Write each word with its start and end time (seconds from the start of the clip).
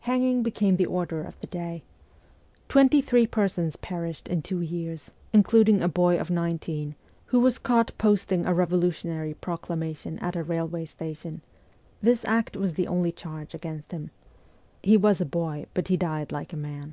Hanging 0.00 0.42
became 0.42 0.76
the 0.76 0.84
order 0.84 1.22
of 1.22 1.40
the 1.40 1.46
day. 1.46 1.82
Twenty 2.68 3.00
three 3.00 3.26
persons 3.26 3.76
perished 3.76 4.28
in 4.28 4.42
two 4.42 4.60
years, 4.60 5.12
including 5.32 5.80
a 5.80 5.88
boy 5.88 6.20
of 6.20 6.28
nineteen, 6.28 6.94
who 7.24 7.40
was 7.40 7.56
caught 7.56 7.90
posting 7.96 8.44
a 8.44 8.50
revolu 8.50 8.90
tionary 8.90 9.34
proclamation 9.40 10.18
at 10.18 10.36
a 10.36 10.42
railway 10.42 10.84
station: 10.84 11.40
this 12.02 12.22
act 12.26 12.54
was 12.54 12.74
the 12.74 12.86
only 12.86 13.12
charge 13.12 13.54
against 13.54 13.92
him. 13.92 14.10
He 14.82 14.98
was 14.98 15.22
a 15.22 15.24
boy, 15.24 15.64
but 15.72 15.88
he 15.88 15.96
died 15.96 16.32
like 16.32 16.52
a 16.52 16.56
man. 16.58 16.92